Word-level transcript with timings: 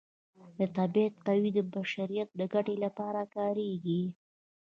د 0.57 0.59
طبیعت 0.77 1.15
قوې 1.27 1.49
د 1.57 1.59
بشریت 1.73 2.29
د 2.39 2.41
ګټې 2.53 2.75
لپاره 2.85 3.21
کاریږي. 3.35 4.03